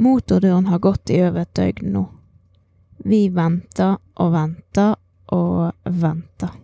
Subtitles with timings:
[0.00, 2.06] Motordøren har gått i over et døgn nå.
[3.04, 4.94] Vi venter og venter
[5.36, 6.54] og venter.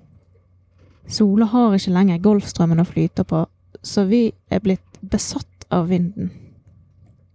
[1.07, 3.45] Sola har ikke lenger Golfstrømmen å flyte på,
[3.83, 6.33] så vi er blitt besatt av vinden.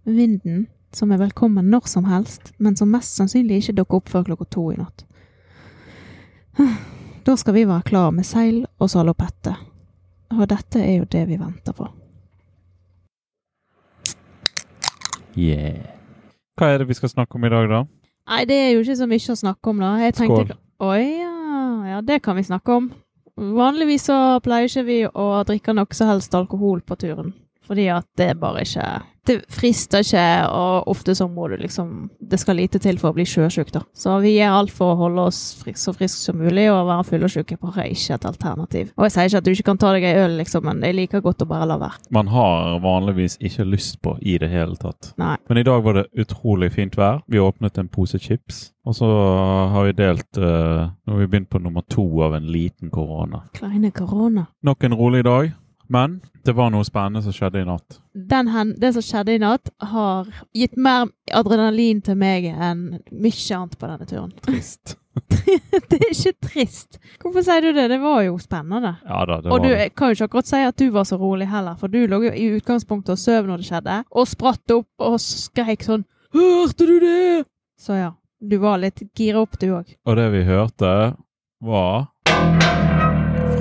[0.02, 4.26] Vinden som er velkommen når som helst, men som mest sannsynlig ikke dukker opp før
[4.26, 5.06] klokka to i natt.
[7.22, 9.54] Da skal vi være klar med seil og salopette,
[10.34, 11.86] og dette er jo det vi venter på.
[15.38, 15.91] Yeah.
[16.62, 17.78] Hva er det vi skal snakke om i dag, da?
[18.30, 19.88] Nei, det er jo ikke så mye å snakke om, da.
[19.98, 20.58] Jeg tenkte, Skål.
[20.86, 21.30] Oi, ja.
[21.90, 22.84] ja, det kan vi snakke om.
[23.34, 27.32] Vanligvis så pleier ikke vi å drikke noe som helst alkohol på turen.
[27.66, 28.86] Fordi at det bare ikke
[29.26, 33.16] Det frister ikke, og ofte så må du liksom Det skal lite til for å
[33.16, 33.84] bli sjøsjuk, da.
[33.94, 36.88] Så vi gjør alt for å holde oss frisk, så friske som mulig, og å
[36.88, 38.90] være fyllesyk er bare ikke et alternativ.
[38.96, 40.90] Og jeg sier ikke at du ikke kan ta deg ei øl, liksom, men det
[40.90, 42.02] er like godt å bare la være.
[42.14, 45.12] Man har vanligvis ikke lyst på i det hele tatt.
[45.20, 45.36] Nei.
[45.48, 47.22] Men i dag var det utrolig fint vær.
[47.30, 48.72] Vi åpnet en pose chips.
[48.82, 49.06] Og så
[49.70, 53.44] har vi delt uh, Nå har vi begynt på nummer to av en liten korona.
[53.54, 54.48] Kleine korona.
[54.66, 55.52] Nok en rolig dag,
[55.88, 58.00] men det var noe spennende som skjedde i natt.
[58.14, 63.56] den hen, det som skjedde i natt, har gitt mer adrenalin til meg enn mye
[63.56, 64.32] annet på denne turen.
[64.42, 64.96] Trist.
[65.90, 66.98] det er ikke trist.
[67.20, 67.88] Hvorfor sier du det?
[67.92, 68.94] Det var jo spennende.
[69.04, 69.94] Ja da, det og var du det.
[69.94, 72.32] kan jo ikke akkurat si at du var så rolig heller, for du lå jo
[72.32, 76.98] i utgangspunktet og sov når det skjedde, og spratt opp og skreik sånn 'Hørte du
[77.00, 77.44] det?'
[77.78, 79.94] Så ja, du var litt gira opp, du òg.
[80.06, 81.14] Og det vi hørte,
[81.60, 82.08] var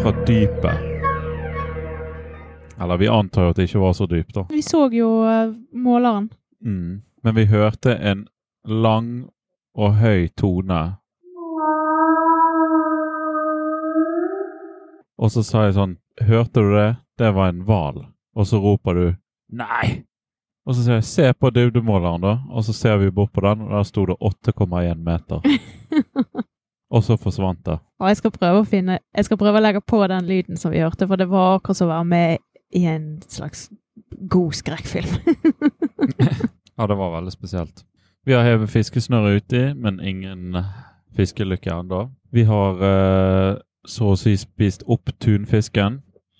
[0.01, 0.90] fra dypet.
[2.81, 4.45] Eller vi antar jo at det ikke var så dypt, da.
[4.49, 6.31] Vi så jo eh, måleren.
[6.65, 7.01] Mm.
[7.23, 8.25] Men vi hørte en
[8.65, 9.29] lang
[9.77, 10.81] og høy tone.
[15.21, 16.89] Og så sa jeg sånn Hørte du det?
[17.21, 18.01] Det var en hval.
[18.35, 19.05] Og så roper du
[19.53, 20.01] Nei!
[20.65, 22.35] Og så sier jeg se på dybdemåleren, da.
[22.53, 25.41] Og så ser vi bort på den, og der sto det 8,1 meter.
[26.93, 27.79] og så forsvant det.
[27.99, 30.73] Og jeg skal prøve å finne Jeg skal prøve å legge på den lyden som
[30.73, 33.69] vi hørte, for det var akkurat som å være med i en slags
[34.29, 35.15] god skrekkfilm.
[36.77, 37.83] Ja, det var veldig spesielt.
[38.25, 40.55] Vi har hevet fiskesnøret uti, men ingen
[41.13, 42.07] fiskelykke ennå.
[42.33, 45.99] Vi har eh, så å si spist opp tunfisken,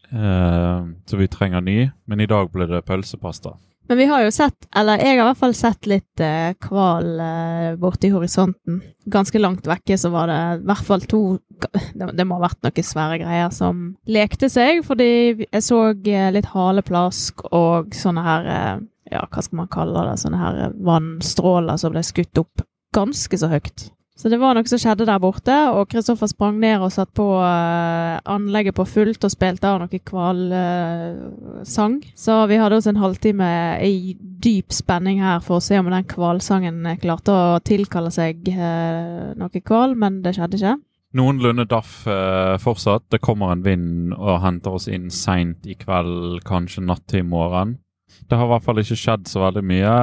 [0.09, 1.75] eh, så vi trenger ny.
[2.09, 3.53] Men i dag ble det pølsepasta.
[3.91, 7.09] Men vi har jo sett, eller jeg har i hvert fall sett litt eh, hval
[7.19, 8.77] eh, borte horisonten.
[9.11, 11.19] Ganske langt vekke så var det i hvert fall to
[11.59, 15.09] Det, det må ha vært noen svære greier som lekte seg, fordi
[15.43, 18.73] jeg så eh, litt haleplask og sånne her eh,
[19.11, 20.15] Ja, hva skal man kalle det?
[20.23, 22.63] Sånne her eh, vannstråler som ble skutt opp
[22.95, 23.89] ganske så høyt.
[24.21, 27.25] Så det var noe som skjedde der borte, og Kristoffer sprang ned og satt på
[27.41, 31.95] uh, anlegget på fullt og spilte av noe hvalsang.
[32.13, 33.49] så vi hadde oss en halvtime
[33.81, 39.33] i dyp spenning her for å se om den hvalsangen klarte å tilkalle seg uh,
[39.41, 40.77] noe hval, men det skjedde ikke.
[41.17, 43.09] Noenlunde daff eh, fortsatt.
[43.11, 47.27] Det kommer en vind og henter oss inn seint i kveld, kanskje natt til i
[47.27, 47.81] morgen.
[48.29, 49.95] Det har i hvert fall ikke skjedd så veldig mye.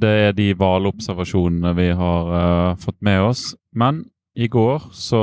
[0.00, 3.48] Det er de hvalobservasjonene vi har uh, fått med oss.
[3.72, 4.04] Men
[4.36, 5.20] i går så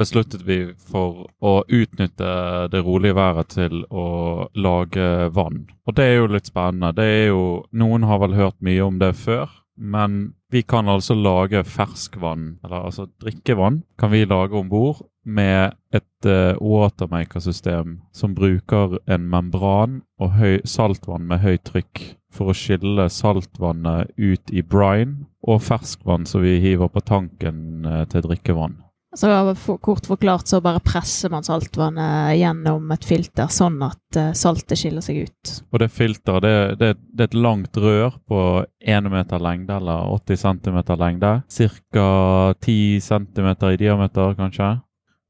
[0.00, 0.58] besluttet vi
[0.88, 2.30] for å utnytte
[2.72, 4.06] det rolige været til å
[4.56, 5.66] lage vann.
[5.84, 6.94] Og det er jo litt spennende.
[6.96, 7.44] Det er jo
[7.76, 9.52] Noen har vel hørt mye om det før.
[9.76, 15.74] Men vi kan altså lage ferskvann, eller altså drikkevann, kan vi lage om bord med
[15.94, 22.04] et uh, watermaker-system som bruker en membran og høy, saltvann med høyt trykk
[22.34, 28.02] for å skille saltvannet ut i brine og ferskvann som vi hiver på tanken uh,
[28.10, 28.80] til drikkevann.
[29.14, 34.32] Så for, kort forklart så bare presser man saltvannet gjennom et filter, sånn at uh,
[34.34, 35.52] saltet skiller seg ut.
[35.70, 38.40] Og det filteret det, det, det er et langt rør på
[38.82, 41.34] 1 meter lengde, eller 80 cm lengde.
[41.46, 42.08] Ca.
[42.58, 44.72] 10 cm i diameter, kanskje.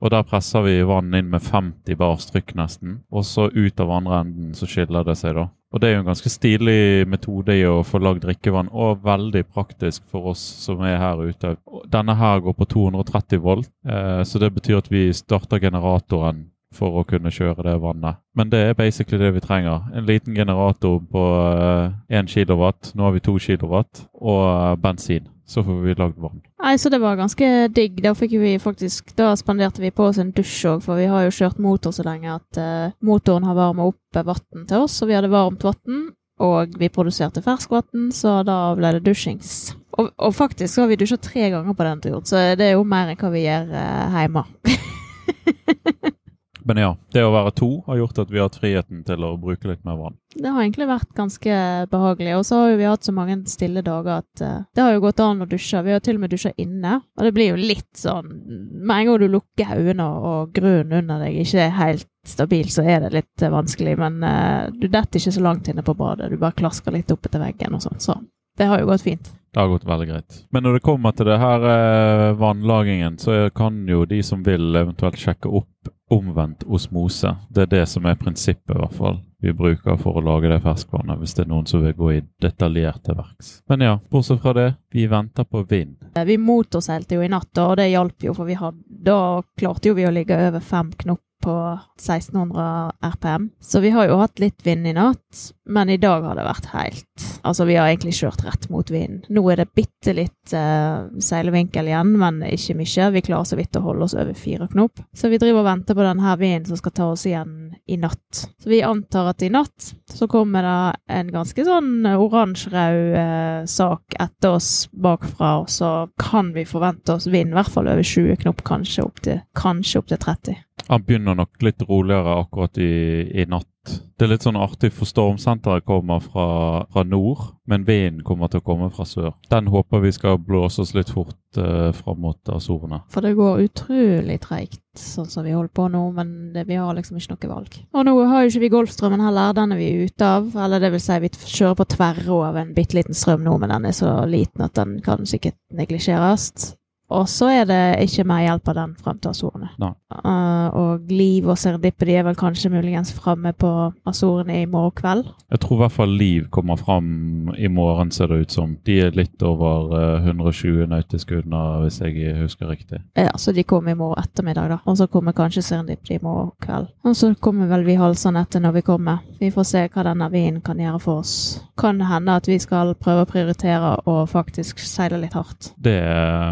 [0.05, 2.99] Og der presser vi vann inn med 50 bars trykk nesten.
[3.09, 5.49] Og så ut av andre enden så skiller det seg, da.
[5.75, 9.43] Og det er jo en ganske stilig metode i å få lagd drikkevann, og veldig
[9.49, 11.56] praktisk for oss som er her ute.
[11.91, 17.00] Denne her går på 230 volt, eh, så det betyr at vi starter generatoren for
[17.00, 18.21] å kunne kjøre det vannet.
[18.39, 19.89] Men det er basically det vi trenger.
[19.95, 21.27] En liten generator på
[21.59, 23.83] eh, 1 kW, nå har vi 2 kW,
[24.21, 25.31] og eh, bensin.
[25.46, 26.41] Så får vi lagd vann.
[26.62, 28.00] Nei, så det var ganske digg.
[28.02, 31.26] Da fikk vi faktisk Da spanderte vi på oss en dusj òg, for vi har
[31.26, 35.11] jo kjørt motor så lenge at uh, motoren har varma opp vann til oss, og
[35.11, 36.06] vi hadde varmt vann.
[36.43, 39.75] Og vi produserte ferskvann, så da ble det dusjings.
[39.94, 42.75] Og, og faktisk så har vi dusja tre ganger på den turen, så det er
[42.75, 44.47] jo mer enn hva vi gjør uh, hjemme.
[46.64, 49.34] Men ja, det å være to har gjort at vi har hatt friheten til å
[49.40, 50.16] bruke litt mer vann.
[50.34, 51.58] Det har egentlig vært ganske
[51.93, 52.32] behagelig.
[52.38, 55.05] Og så har jo vi hatt så mange stille dager at uh, det har jo
[55.05, 55.82] gått an å dusje.
[55.84, 56.96] Vi har til og med dusja inne.
[57.19, 58.32] Og det blir jo litt sånn
[58.81, 62.87] Med en gang du lukker øynene og grunnen under deg ikke er helt stabil, så
[62.88, 63.99] er det litt uh, vanskelig.
[64.00, 66.32] Men uh, du detter ikke så langt inne på badet.
[66.32, 68.00] Du bare klasker litt opp etter veggen og sånn.
[68.00, 68.19] Så
[68.58, 69.32] det har jo gått fint.
[69.55, 70.38] Det har gått veldig greit.
[70.50, 74.75] Men når det kommer til det her eh, vannlagingen, så kan jo de som vil
[74.75, 77.34] eventuelt sjekke opp omvendt osmose.
[77.50, 79.20] Det er det som er prinsippet, i hvert fall.
[79.44, 82.22] Vi bruker for å lage det ferskvannet, hvis det er noen som vil gå i
[82.40, 83.50] detaljerte verks.
[83.69, 85.99] Men ja, bortsett fra det, vi venter på vind.
[86.16, 89.19] Vi motorseilte jo i natt, og det hjalp jo, for vi hadde, da
[89.58, 93.50] klarte jo vi å ligge over fem knop på 1600 RPM.
[93.61, 96.73] Så vi har jo hatt litt vind i natt, men i dag har det vært
[96.73, 99.20] helt Altså, vi har egentlig kjørt rett mot vinden.
[99.29, 103.08] Nå er det bitte litt uh, seilvinkel igjen, men ikke mye.
[103.12, 105.02] Vi klarer så vidt å holde oss over fire knop.
[105.12, 108.47] Så vi driver og venter på denne vinden som skal ta oss igjen i natt.
[108.62, 114.17] Så vi antar at i natt så kommer det en ganske sånn oransjerød uh, sak
[114.25, 118.40] etter oss bakfra, og så kan vi forvente oss vind, i hvert fall over 20
[118.40, 120.62] knop, kanskje opp til, kanskje opp til 30.
[120.89, 122.93] Han begynner nok litt roligere akkurat i,
[123.41, 123.71] i natt.
[124.17, 126.47] Det er litt sånn artig, for stormsenteret kommer fra,
[126.93, 129.35] fra, nord, men vinden kommer til å komme fra sør.
[129.53, 133.03] Den håper vi skal blåse oss litt fort uh, fram mot Azorene.
[133.13, 136.95] For det går utrolig treigt sånn som vi holder på nå, men det, vi har
[136.97, 137.77] liksom ikke noe valg.
[137.93, 140.49] Og nå har jo ikke vi Golfstrømmen heller, den er vi ute av.
[140.65, 143.75] Eller det vil si, vi kjører på tverre av en bitte liten strøm nå, men
[143.75, 146.73] den er så liten at den kan sikkert neglisjeres.
[147.12, 149.69] Og så er det ikke mer hjelp av den frem til Azorene.
[150.15, 153.71] Uh, og Liv og Serdippe de er vel kanskje muligens framme på
[154.09, 155.29] Azorene i morgen kveld.
[155.53, 158.77] Jeg tror i hvert fall Liv kommer fram i morgen, ser det ut som.
[158.89, 163.03] De er litt over uh, 120 nautiske unna, hvis jeg husker riktig.
[163.19, 164.81] Ja, så de kommer i morgen ettermiddag, da.
[164.89, 166.89] Og så kommer kanskje Serdippe i morgen kveld.
[167.05, 169.21] Og så kommer vel vi halsende etter når vi kommer.
[169.43, 171.37] Vi får se hva denne vinen kan gjøre for oss.
[171.77, 175.75] Kan hende at vi skal prøve å prioritere og faktisk seile litt hardt.
[175.77, 176.00] Det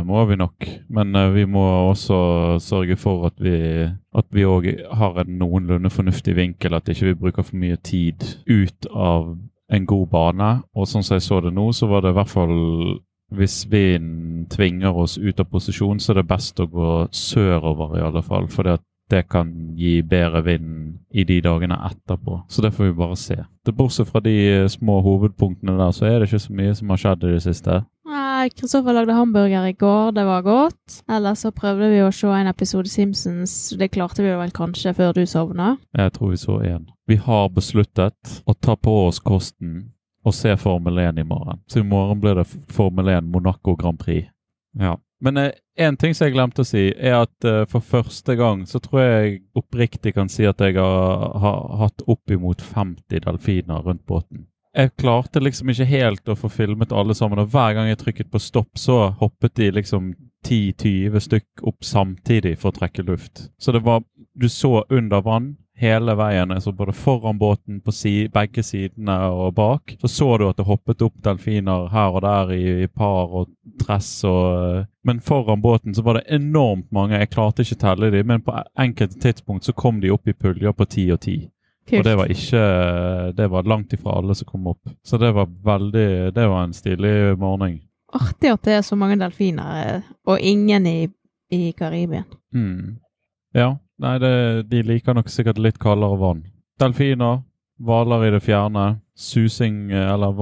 [0.05, 0.67] må vi nok.
[0.93, 3.57] Men uh, vi må også sørge for at vi
[4.13, 6.77] at vi òg har en noenlunde fornuftig vinkel.
[6.77, 9.33] At ikke vi bruker for mye tid ut av
[9.73, 10.51] en god bane.
[10.77, 12.55] Og sånn som jeg så det nå, så var det i hvert fall
[13.33, 18.05] hvis vinden tvinger oss ut av posisjon, så er det best å gå sørover i
[18.05, 18.49] alle fall.
[18.53, 18.69] For
[19.13, 22.43] det kan gi bedre vind i de dagene etterpå.
[22.49, 23.39] Så det får vi bare se.
[23.73, 27.27] Bortsett fra de små hovedpunktene der, så er det ikke så mye som har skjedd
[27.29, 27.83] i det siste.
[28.51, 31.03] Kristoffer lagde hamburger i går, det var godt.
[31.09, 35.15] Ellers så prøvde vi å se en episode Simpsons, det klarte vi vel kanskje før
[35.17, 35.77] du sovna?
[35.99, 36.85] Jeg tror vi så én.
[37.07, 39.93] Vi har besluttet å ta på oss kosten
[40.25, 41.63] og se Formel 1 i morgen.
[41.67, 44.29] Så i morgen blir det Formel 1 Monaco Grand Prix.
[44.79, 44.97] Ja.
[45.23, 48.65] Men én eh, ting som jeg glemte å si, er at eh, for første gang
[48.67, 54.03] så tror jeg oppriktig kan si at jeg har, har hatt oppimot 50 delfiner rundt
[54.07, 57.41] båten jeg klarte liksom ikke helt å få filmet alle sammen.
[57.43, 60.13] Og hver gang jeg trykket på stopp, så hoppet de liksom
[60.49, 63.49] 10-20 stykk opp samtidig for å trekke luft.
[63.59, 64.05] Så det var
[64.35, 69.55] Du så under vann hele veien, altså både foran båten, på si, begge sidene og
[69.55, 69.97] bak.
[70.01, 73.51] Så så du at det hoppet opp delfiner her og der i, i par og
[73.83, 77.19] dress og Men foran båten så var det enormt mange.
[77.19, 80.33] Jeg klarte ikke å telle dem, men på enkelte tidspunkt så kom de opp i
[80.33, 81.37] puljer på ti og ti.
[81.89, 81.99] Kult.
[81.99, 82.65] Og det var ikke
[83.37, 84.91] Det var langt ifra alle som kom opp.
[85.03, 87.81] Så det var veldig Det var en stilig morgen.
[88.13, 91.09] Artig at det er så mange delfiner, eh, og ingen i,
[91.51, 92.25] i Karibia.
[92.55, 92.99] Mm.
[93.57, 93.79] Ja.
[94.03, 96.43] Nei, det, de liker nok sikkert litt kaldere vann.
[96.83, 97.41] Delfiner,
[97.81, 100.35] hvaler i det fjerne, susing eller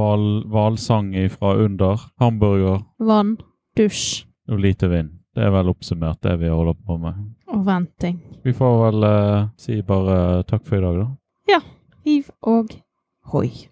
[0.50, 3.36] hvalsang fra under, hamburger Vann,
[3.78, 4.24] dusj.
[4.50, 5.20] Og lite vind.
[5.34, 7.18] Det er vel oppsummert det vi holder på med.
[7.54, 8.18] Og venting.
[8.42, 11.06] Vi får vel uh, si bare takk for i dag, da.
[12.04, 12.68] Hiv og
[13.22, 13.69] hoi.